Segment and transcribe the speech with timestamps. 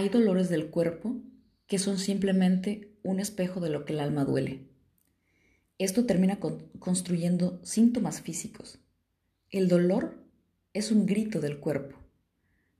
[0.00, 1.14] hay dolores del cuerpo
[1.66, 4.66] que son simplemente un espejo de lo que el alma duele.
[5.76, 6.40] Esto termina
[6.78, 8.78] construyendo síntomas físicos.
[9.50, 10.24] El dolor
[10.72, 11.98] es un grito del cuerpo,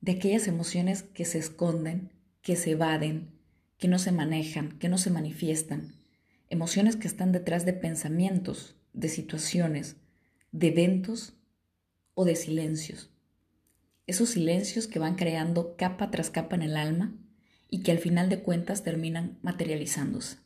[0.01, 2.11] de aquellas emociones que se esconden,
[2.41, 3.33] que se evaden,
[3.77, 5.93] que no se manejan, que no se manifiestan,
[6.49, 9.97] emociones que están detrás de pensamientos, de situaciones,
[10.53, 11.35] de eventos
[12.15, 13.11] o de silencios.
[14.11, 17.15] Esos silencios que van creando capa tras capa en el alma
[17.69, 20.39] y que al final de cuentas terminan materializándose.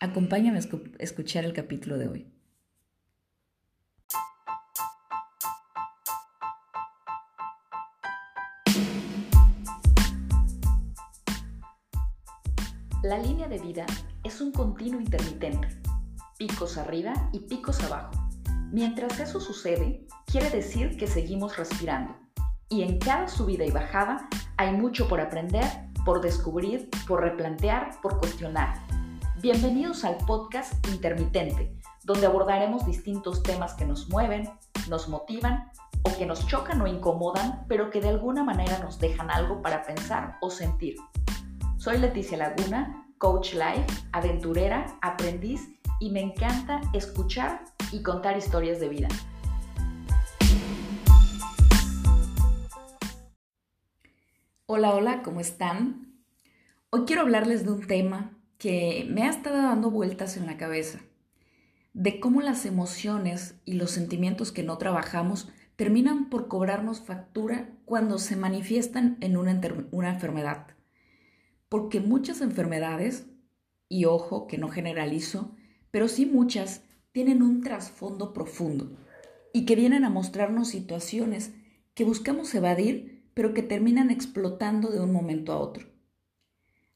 [0.00, 0.62] Acompáñame a
[0.98, 2.32] escuchar el capítulo de hoy.
[13.02, 13.84] La línea de vida
[14.24, 15.68] es un continuo intermitente,
[16.38, 18.12] picos arriba y picos abajo.
[18.72, 22.21] Mientras eso sucede, quiere decir que seguimos respirando.
[22.72, 24.26] Y en cada subida y bajada
[24.56, 25.62] hay mucho por aprender,
[26.06, 28.80] por descubrir, por replantear, por cuestionar.
[29.42, 34.48] Bienvenidos al podcast Intermitente, donde abordaremos distintos temas que nos mueven,
[34.88, 39.30] nos motivan o que nos chocan o incomodan, pero que de alguna manera nos dejan
[39.30, 40.96] algo para pensar o sentir.
[41.76, 45.68] Soy Leticia Laguna, coach life, aventurera, aprendiz
[46.00, 49.08] y me encanta escuchar y contar historias de vida.
[54.66, 56.22] Hola, hola, ¿cómo están?
[56.90, 61.00] Hoy quiero hablarles de un tema que me ha estado dando vueltas en la cabeza,
[61.92, 68.18] de cómo las emociones y los sentimientos que no trabajamos terminan por cobrarnos factura cuando
[68.18, 69.60] se manifiestan en una,
[69.90, 70.68] una enfermedad
[71.72, 73.24] porque muchas enfermedades,
[73.88, 75.56] y ojo que no generalizo,
[75.90, 78.94] pero sí muchas, tienen un trasfondo profundo
[79.54, 81.54] y que vienen a mostrarnos situaciones
[81.94, 85.86] que buscamos evadir, pero que terminan explotando de un momento a otro.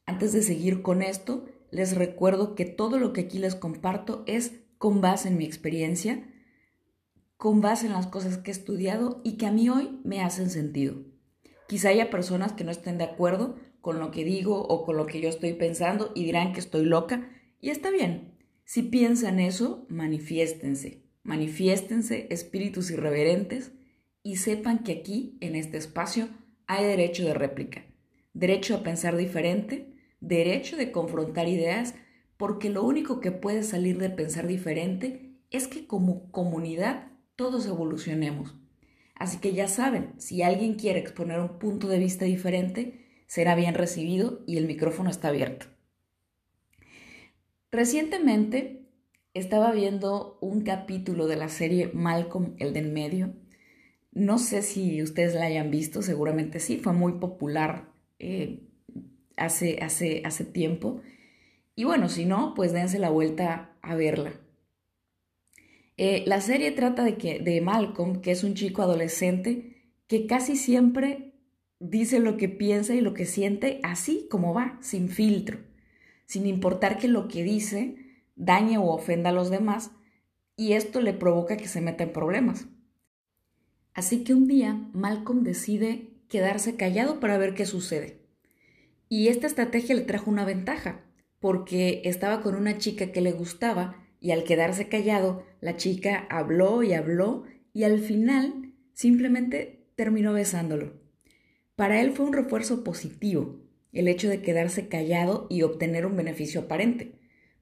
[0.04, 4.60] Antes de seguir con esto, les recuerdo que todo lo que aquí les comparto es
[4.78, 6.32] con base en mi experiencia,
[7.36, 10.50] con base en las cosas que he estudiado y que a mí hoy me hacen
[10.50, 10.96] sentido.
[11.68, 15.06] Quizá haya personas que no estén de acuerdo, con lo que digo o con lo
[15.06, 17.28] que yo estoy pensando y dirán que estoy loca.
[17.60, 18.36] Y está bien.
[18.64, 21.04] Si piensan eso, manifiéstense.
[21.22, 23.72] Manifiéstense espíritus irreverentes
[24.26, 26.28] y sepan que aquí, en este espacio,
[26.66, 27.84] hay derecho de réplica,
[28.34, 31.94] derecho a pensar diferente, derecho de confrontar ideas,
[32.36, 38.56] porque lo único que puede salir de pensar diferente es que como comunidad todos evolucionemos.
[39.14, 43.74] Así que ya saben, si alguien quiere exponer un punto de vista diferente, será bien
[43.74, 45.66] recibido y el micrófono está abierto.
[47.70, 48.90] Recientemente
[49.34, 53.45] estaba viendo un capítulo de la serie Malcolm, el del medio.
[54.16, 58.62] No sé si ustedes la hayan visto, seguramente sí, fue muy popular eh,
[59.36, 61.02] hace, hace, hace tiempo.
[61.74, 64.32] Y bueno, si no, pues dense la vuelta a verla.
[65.98, 70.56] Eh, la serie trata de, que, de Malcolm, que es un chico adolescente que casi
[70.56, 71.34] siempre
[71.78, 75.58] dice lo que piensa y lo que siente así como va, sin filtro,
[76.24, 79.90] sin importar que lo que dice dañe o ofenda a los demás
[80.56, 82.66] y esto le provoca que se meta en problemas.
[83.96, 88.18] Así que un día Malcolm decide quedarse callado para ver qué sucede.
[89.08, 91.00] Y esta estrategia le trajo una ventaja,
[91.40, 96.82] porque estaba con una chica que le gustaba y al quedarse callado, la chica habló
[96.82, 101.00] y habló y al final simplemente terminó besándolo.
[101.74, 103.62] Para él fue un refuerzo positivo
[103.94, 107.12] el hecho de quedarse callado y obtener un beneficio aparente.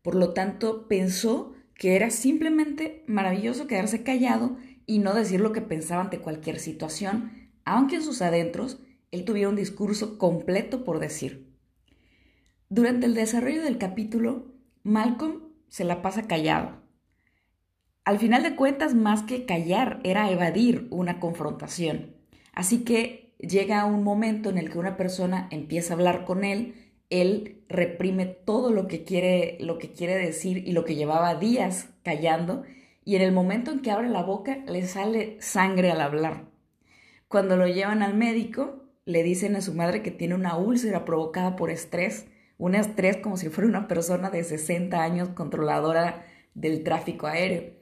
[0.03, 4.57] Por lo tanto, pensó que era simplemente maravilloso quedarse callado
[4.87, 8.79] y no decir lo que pensaba ante cualquier situación, aunque en sus adentros
[9.11, 11.55] él tuviera un discurso completo por decir.
[12.69, 14.47] Durante el desarrollo del capítulo,
[14.83, 16.83] Malcolm se la pasa callado.
[18.05, 22.17] Al final de cuentas, más que callar, era evadir una confrontación.
[22.53, 26.75] Así que llega un momento en el que una persona empieza a hablar con él,
[27.11, 31.89] él reprime todo lo que quiere, lo que quiere decir y lo que llevaba días
[32.03, 32.65] callando,
[33.05, 36.45] y en el momento en que abre la boca le sale sangre al hablar.
[37.29, 41.57] Cuando lo llevan al médico, le dicen a su madre que tiene una úlcera provocada
[41.57, 42.27] por estrés,
[42.59, 46.25] un estrés como si fuera una persona de 60 años controladora
[46.55, 47.73] del tráfico aéreo.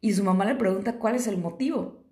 [0.00, 2.04] Y su mamá le pregunta cuál es el motivo.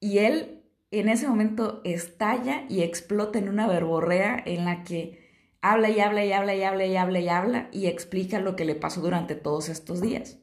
[0.00, 5.26] Y él en ese momento estalla y explota en una verborrea en la que
[5.60, 8.64] habla y habla y habla y habla y habla y habla y explica lo que
[8.64, 10.38] le pasó durante todos estos días.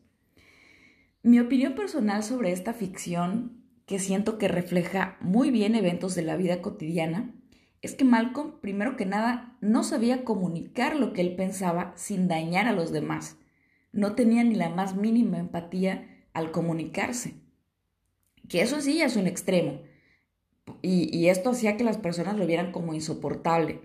[1.25, 6.35] Mi opinión personal sobre esta ficción, que siento que refleja muy bien eventos de la
[6.35, 7.33] vida cotidiana,
[7.81, 12.67] es que Malcolm, primero que nada, no sabía comunicar lo que él pensaba sin dañar
[12.67, 13.37] a los demás.
[13.93, 17.35] No tenía ni la más mínima empatía al comunicarse.
[18.49, 19.81] Que eso sí es un extremo.
[20.81, 23.79] Y, y esto hacía que las personas lo vieran como insoportable.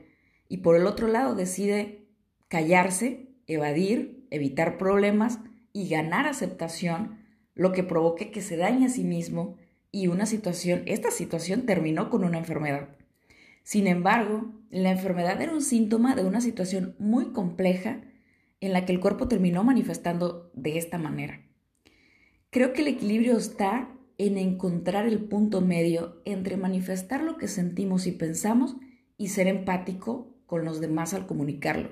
[0.48, 2.08] Y por el otro lado decide
[2.48, 5.38] callarse, evadir, evitar problemas
[5.72, 7.27] y ganar aceptación,
[7.58, 9.56] lo que provoque que se dañe a sí mismo
[9.90, 12.96] y una situación, esta situación terminó con una enfermedad.
[13.64, 18.00] Sin embargo, la enfermedad era un síntoma de una situación muy compleja
[18.60, 21.42] en la que el cuerpo terminó manifestando de esta manera.
[22.50, 28.06] Creo que el equilibrio está en encontrar el punto medio entre manifestar lo que sentimos
[28.06, 28.76] y pensamos
[29.16, 31.90] y ser empático con los demás al comunicarlo.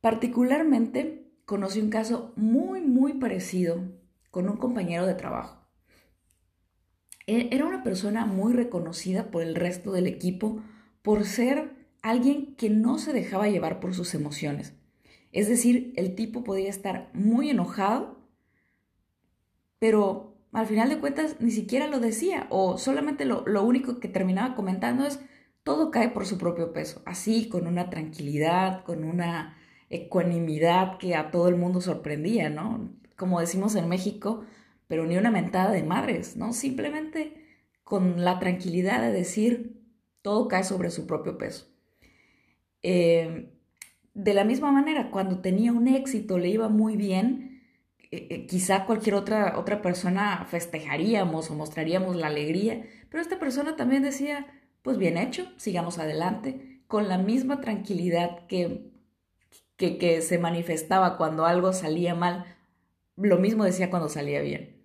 [0.00, 3.82] Particularmente, conocí un caso muy, muy parecido
[4.30, 5.66] con un compañero de trabajo.
[7.26, 10.62] E, era una persona muy reconocida por el resto del equipo
[11.02, 11.72] por ser
[12.02, 14.74] alguien que no se dejaba llevar por sus emociones.
[15.30, 18.18] Es decir, el tipo podía estar muy enojado,
[19.78, 24.08] pero al final de cuentas ni siquiera lo decía o solamente lo, lo único que
[24.08, 25.20] terminaba comentando es
[25.62, 29.56] todo cae por su propio peso, así con una tranquilidad, con una
[29.92, 32.90] ecuanimidad que a todo el mundo sorprendía, ¿no?
[33.16, 34.44] Como decimos en México,
[34.88, 36.52] pero ni una mentada de madres, ¿no?
[36.52, 37.34] Simplemente
[37.84, 39.82] con la tranquilidad de decir
[40.22, 41.66] todo cae sobre su propio peso.
[42.82, 43.52] Eh,
[44.14, 47.62] de la misma manera, cuando tenía un éxito, le iba muy bien,
[48.10, 53.76] eh, eh, quizá cualquier otra, otra persona festejaríamos o mostraríamos la alegría, pero esta persona
[53.76, 54.46] también decía,
[54.82, 58.91] pues bien hecho, sigamos adelante, con la misma tranquilidad que,
[59.76, 62.56] que, que se manifestaba cuando algo salía mal,
[63.16, 64.82] lo mismo decía cuando salía bien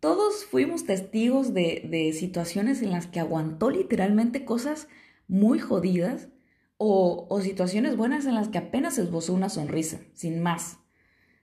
[0.00, 4.88] todos fuimos testigos de, situaciones en las que aguantó literalmente cosas
[5.26, 6.28] muy jodidas
[6.76, 10.78] o, situaciones buenas en las que apenas esbozó una sonrisa, sin más,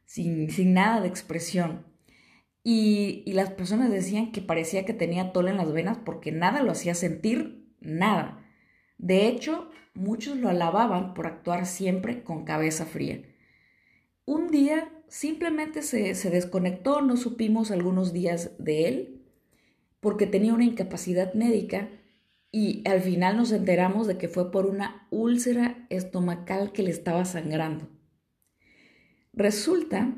[0.06, 1.86] sin, sin nada de expresión.
[2.64, 6.64] Y, y, las personas decían que parecía que tenía tole en las venas porque nada
[6.64, 8.43] lo hacía sentir, nada.
[8.98, 13.22] De hecho, muchos lo alababan por actuar siempre con cabeza fría.
[14.26, 19.22] Un día simplemente se, desconectó, no supimos algunos días de él,
[20.00, 21.90] porque tenía una incapacidad médica
[22.52, 27.26] y al final nos enteramos de que fue por una úlcera estomacal que le estaba
[27.26, 27.90] sangrando.
[29.34, 30.16] Resulta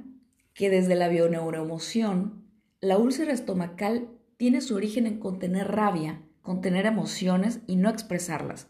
[0.53, 2.45] que desde la bioneuroemoción,
[2.81, 8.69] la úlcera estomacal tiene su origen en contener rabia, contener emociones y no expresarlas.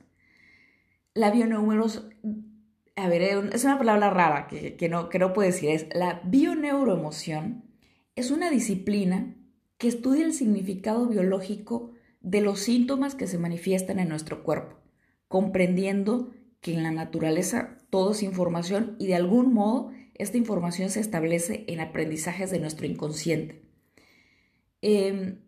[1.13, 2.15] La bioneuroemoción
[2.95, 3.21] a ver,
[3.53, 7.65] es una palabra rara que, no, que no puedo decir, es la bioneuroemoción.
[8.15, 9.35] Es una disciplina
[9.77, 11.91] que estudia el significado biológico
[12.21, 14.77] de los síntomas que se manifiestan en nuestro cuerpo,
[15.27, 16.31] comprendiendo
[16.61, 21.65] que en la naturaleza todo es información y de algún modo esta información se establece
[21.67, 23.61] en aprendizajes de nuestro inconsciente.
[24.81, 25.41] Em,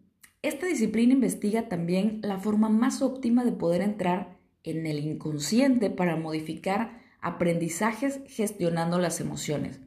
[0.47, 6.15] esta disciplina investiga también la forma más óptima de poder entrar en el inconsciente para
[6.15, 9.79] modificar aprendizajes gestionando las emociones.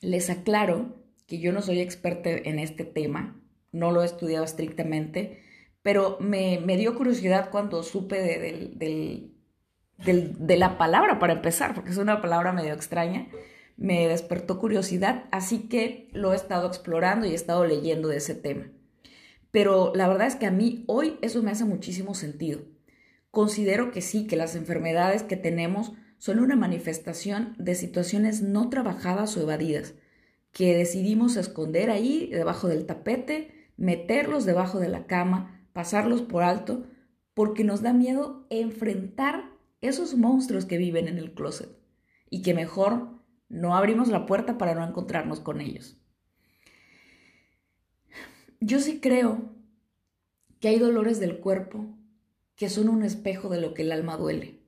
[0.00, 3.40] Les aclaro que yo no soy experta en este tema,
[3.72, 5.42] no lo he estudiado estrictamente,
[5.82, 9.30] pero me, dio curiosidad cuando supe de,
[9.98, 13.28] de la palabra para empezar, porque es una palabra medio extraña,
[13.76, 18.34] me despertó curiosidad, así que lo he estado explorando y he estado leyendo de ese
[18.34, 18.70] tema.
[19.50, 22.60] Pero la verdad es que a mí hoy eso me hace muchísimo sentido.
[23.30, 29.36] Considero que sí, que las enfermedades que tenemos son una manifestación de situaciones no trabajadas
[29.36, 29.94] o evadidas,
[30.52, 36.86] que decidimos esconder ahí debajo del tapete, meterlos debajo de la cama, pasarlos por alto,
[37.34, 41.68] porque nos da miedo enfrentar esos monstruos que viven en el closet
[42.30, 45.98] y que mejor no abrimos la puerta para no encontrarnos con ellos.
[48.60, 49.50] Yo sí creo
[50.60, 51.86] que hay dolores del cuerpo
[52.56, 54.60] que son un espejo de lo que el alma duele.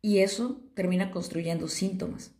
[0.00, 2.32] Y eso termina construyendo síntomas.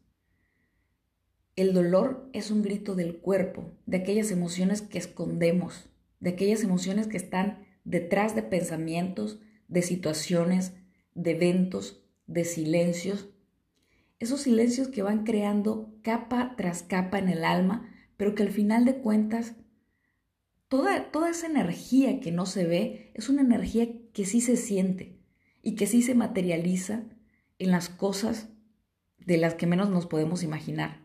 [1.55, 7.07] El dolor es un grito del cuerpo, de aquellas emociones que escondemos, de aquellas emociones
[7.07, 10.73] que están detrás de pensamientos, de situaciones,
[11.15, 13.29] de eventos, de silencios.
[14.19, 18.87] Esos silencios que van creando capa tras capa en el alma, pero que al final
[18.87, 19.57] de cuentas
[20.71, 25.19] Toda, esa energía que no se ve es una energía que sí se siente
[25.65, 27.07] y que sí se materializa
[27.59, 28.50] en las cosas
[29.19, 31.05] de las que menos nos podemos imaginar.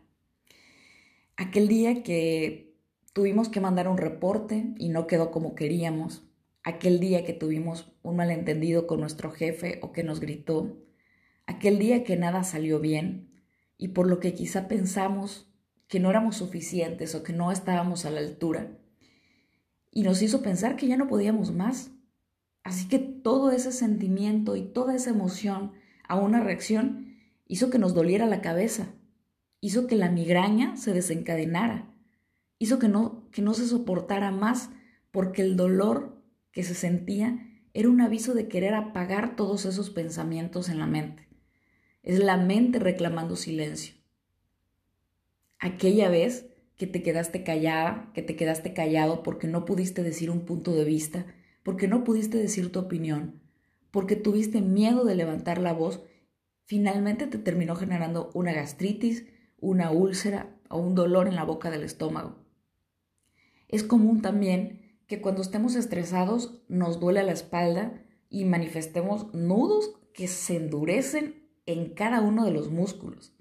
[1.36, 2.76] Aquel día que
[3.12, 6.22] tuvimos que mandar un reporte y no quedó como queríamos,
[6.62, 10.78] aquel día que tuvimos un malentendido con nuestro jefe o que nos gritó,
[11.44, 13.42] aquel día que nada salió bien
[13.76, 15.52] y por lo que quizá pensamos
[15.88, 18.78] que no éramos suficientes o que no estábamos a la altura
[19.96, 21.90] y nos hizo pensar que ya no podíamos más.
[22.62, 25.72] Así que todo ese sentimiento y toda esa emoción
[26.06, 28.88] a una reacción hizo que nos doliera la cabeza,
[29.62, 31.94] hizo que la migraña se desencadenara,
[32.58, 34.68] hizo que no, que no se soportara más
[35.12, 36.22] porque el dolor
[36.52, 41.26] que se sentía era un aviso de querer apagar todos esos pensamientos en la mente.
[42.02, 43.94] Es la mente reclamando silencio.
[45.58, 50.44] Aquella vez que te quedaste callada, que te quedaste callado porque no pudiste decir un
[50.44, 51.26] punto de vista,
[51.62, 53.40] porque no pudiste decir tu opinión,
[53.90, 56.02] porque tuviste miedo de levantar la voz,
[56.64, 59.26] finalmente te terminó generando una gastritis,
[59.58, 62.36] una úlcera o un dolor en la boca del estómago.
[63.68, 70.28] Es común también que cuando estemos estresados nos duele la espalda y manifestemos nudos que
[70.28, 73.35] se endurecen en cada uno de los músculos.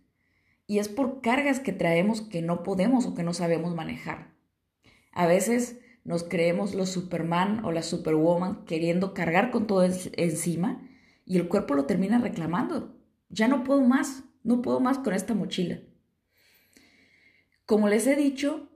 [0.67, 4.33] Y es por cargas que traemos que no podemos o que no sabemos manejar.
[5.11, 10.87] A veces nos creemos los Superman o la Superwoman queriendo cargar con todo encima
[11.25, 12.95] y el cuerpo lo termina reclamando.
[13.29, 15.79] Ya no puedo más, no puedo más con esta mochila.
[17.65, 18.69] Como les he dicho,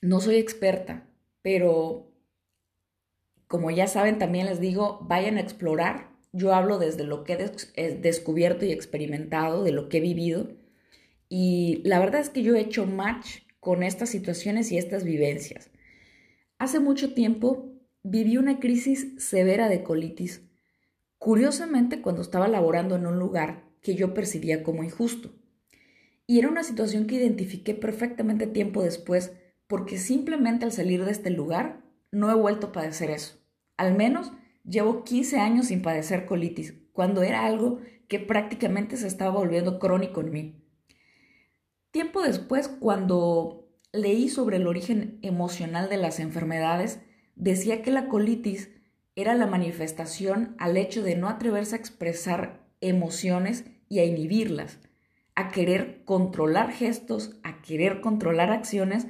[0.00, 1.08] no soy experta,
[1.42, 2.12] pero
[3.48, 6.08] como ya saben, también les digo, vayan a explorar.
[6.32, 10.48] Yo hablo desde lo que he descubierto y experimentado, de lo que he vivido.
[11.34, 15.70] Y la verdad es que yo he hecho match con estas situaciones y estas vivencias.
[16.58, 17.72] Hace mucho tiempo
[18.02, 20.42] viví una crisis severa de colitis,
[21.16, 25.34] curiosamente cuando estaba laborando en un lugar que yo percibía como injusto.
[26.26, 29.32] Y era una situación que identifiqué perfectamente tiempo después
[29.66, 33.38] porque simplemente al salir de este lugar no he vuelto a padecer eso.
[33.78, 34.32] Al menos
[34.64, 40.20] llevo 15 años sin padecer colitis, cuando era algo que prácticamente se estaba volviendo crónico
[40.20, 40.61] en mí.
[41.92, 47.00] Tiempo después, cuando leí sobre el origen emocional de las enfermedades,
[47.36, 48.70] decía que la colitis
[49.14, 54.78] era la manifestación al hecho de no atreverse a expresar emociones y a inhibirlas,
[55.34, 59.06] a querer controlar gestos, a querer controlar acciones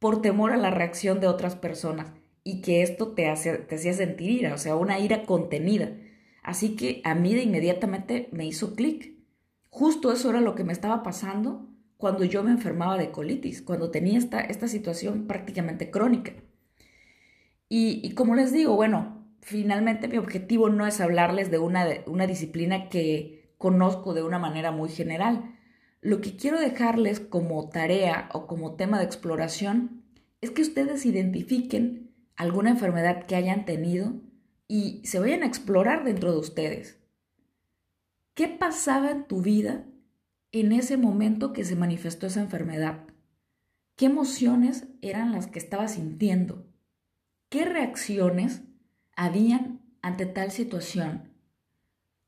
[0.00, 4.54] por temor a la reacción de otras personas y que esto te, hacía sentir ira,
[4.54, 5.96] o sea, una ira contenida.
[6.42, 9.14] Así que a mí de inmediatamente me hizo clic.
[9.70, 11.73] Justo eso era lo que me estaba pasando
[12.04, 16.34] cuando yo me enfermaba de colitis, cuando tenía esta, esta situación prácticamente crónica.
[17.66, 22.26] Y, como les digo, bueno, finalmente mi objetivo no es hablarles de una, de una
[22.26, 25.56] disciplina que conozco de una manera muy general.
[26.02, 30.04] Lo que quiero dejarles como tarea o como tema de exploración
[30.42, 34.12] es que ustedes identifiquen alguna enfermedad que hayan tenido
[34.68, 37.00] y se vayan a explorar dentro de ustedes.
[38.34, 39.86] ¿Qué pasaba en tu vida
[40.60, 43.00] en ese momento que se manifestó esa enfermedad?
[43.96, 46.64] ¿Qué emociones eran las que estaba sintiendo?
[47.48, 48.62] ¿Qué reacciones
[49.16, 51.32] habían ante tal situación?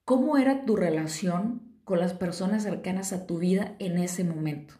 [0.05, 4.75] ¿Cómo era tu relación con las personas cercanas a tu vida en ese momento?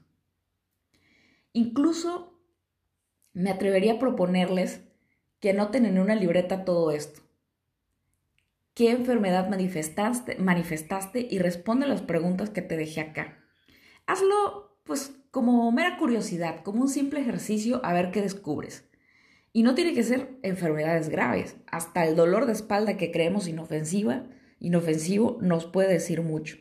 [1.53, 2.41] Incluso
[3.33, 4.81] me atrevería a proponerles
[5.39, 7.21] que anoten en una libreta todo esto.
[8.77, 13.39] ¿Qué enfermedad manifestaste, manifestaste y responde las preguntas que te dejé acá?
[14.07, 18.85] Hazlo pues como mera curiosidad, como un simple ejercicio a ver qué descubres.
[19.55, 24.25] Y no tiene que ser enfermedades graves, hasta el dolor de espalda que creemos inofensiva,
[24.61, 26.59] inofensivo nos puede decir mucho.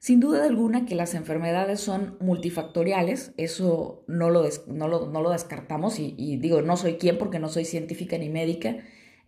[0.00, 6.36] Sin duda alguna que las enfermedades son multifactoriales, eso no lo, no lo, descartamos y,
[6.38, 8.78] digo, no soy quien porque no soy científica ni médica.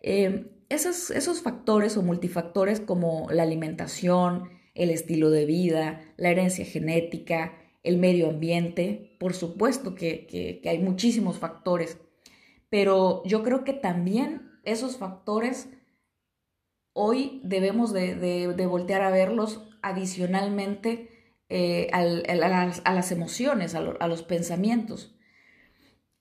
[0.01, 6.65] Eh, esos, esos factores o multifactores como la alimentación, el estilo de vida, la herencia
[6.65, 11.99] genética, el medio ambiente, por supuesto que, hay muchísimos factores,
[12.71, 15.69] pero yo creo que también esos factores
[16.95, 21.09] hoy debemos de, voltear a verlos adicionalmente
[21.49, 25.12] eh, a, las, emociones, a, los pensamientos.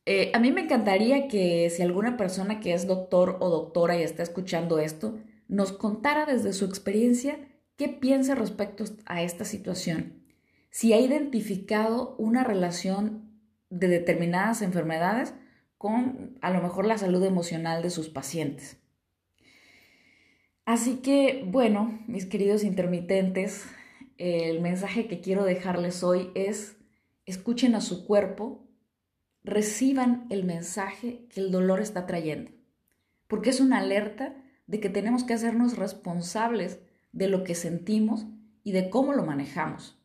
[0.05, 4.03] Eh, a mí me encantaría que si alguna persona que es doctor o doctora y
[4.03, 7.37] está escuchando esto, nos contara desde su experiencia
[7.75, 10.23] qué piensa respecto a esta situación.
[10.69, 13.31] Si ha identificado una relación
[13.69, 15.33] de determinadas enfermedades
[15.77, 18.77] con a lo mejor la salud emocional de sus pacientes.
[20.65, 23.65] Así que, bueno, mis queridos intermitentes,
[24.17, 26.77] el mensaje que quiero dejarles hoy es,
[27.25, 28.63] escuchen a su cuerpo
[29.43, 32.51] reciban el mensaje que el dolor está trayendo.
[33.27, 34.35] porque es una alerta
[34.67, 36.81] de que tenemos que hacernos responsables
[37.13, 38.25] de lo que sentimos
[38.63, 39.97] y de cómo lo manejamos.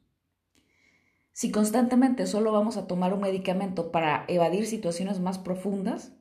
[1.33, 6.13] Si constantemente solo vamos a tomar un medicamento para evadir situaciones más profundas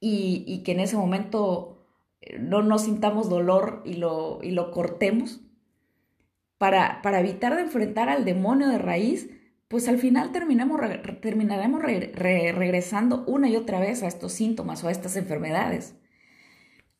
[0.00, 1.86] y, que en ese momento
[2.20, 5.40] eh, no nos sintamos dolor y lo, y lo cortemos,
[6.58, 9.30] para, para, evitar de enfrentar al demonio de raíz,
[9.68, 10.80] pues al final terminamos,
[11.20, 15.96] terminaremos regresando una y otra vez a estos síntomas o a estas enfermedades.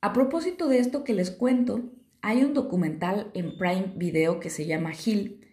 [0.01, 1.93] A propósito de esto que les cuento,
[2.23, 5.47] hay un documental en Prime Video que se llama Hill,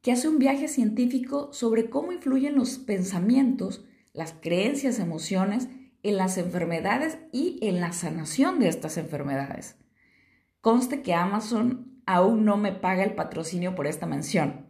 [0.00, 5.68] que hace un viaje científico sobre cómo influyen los pensamientos, las creencias, emociones
[6.02, 9.76] en las enfermedades y en la sanación de estas enfermedades.
[10.60, 14.63] Conste que Amazon aún no me paga el patrocinio por esta mención.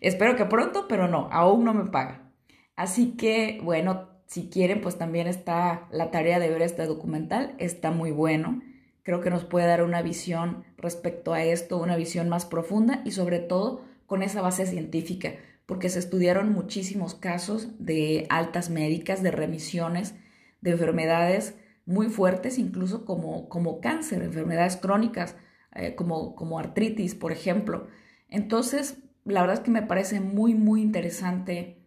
[0.00, 2.30] Espero que pronto, pero no, aún no me paga.
[2.76, 7.90] Así que, bueno, si quieren, pues también está la tarea de ver este documental, está
[7.90, 8.62] muy bueno.
[9.02, 13.10] Creo que nos puede dar una visión respecto a esto, una visión más profunda y
[13.10, 15.34] sobre todo con esa base científica,
[15.66, 20.14] porque se estudiaron muchísimos casos de altas médicas, de remisiones,
[20.60, 21.54] de enfermedades
[21.86, 25.36] muy fuertes, incluso como, como cáncer, enfermedades crónicas,
[25.74, 27.88] eh, como, como artritis, por ejemplo.
[28.28, 31.80] Entonces, la verdad es que me parece muy, muy interesante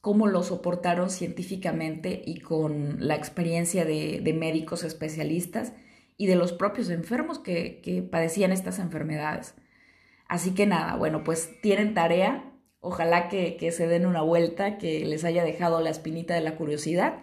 [0.00, 5.72] cómo lo soportaron científicamente y con la experiencia de, médicos especialistas
[6.16, 9.54] y de los propios enfermos que, padecían estas enfermedades.
[10.28, 12.52] Así que nada, bueno, pues tienen tarea.
[12.80, 16.56] Ojalá que, que, se den una vuelta, que les haya dejado la espinita de la
[16.56, 17.18] curiosidad.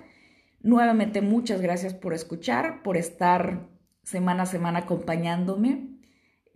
[0.61, 3.69] Nuevamente, muchas gracias por escuchar, por estar
[4.03, 5.94] semana a semana acompañándome.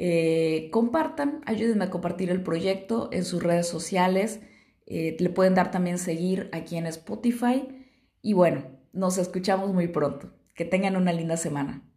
[0.01, 4.39] Eh, compartan, ayúdenme a compartir el proyecto en sus redes sociales.
[4.85, 7.67] Eh, le pueden dar también seguir aquí en Spotify.
[8.21, 8.63] Y bueno,
[8.93, 10.31] nos escuchamos muy pronto.
[10.55, 11.88] Que tengan una linda semana.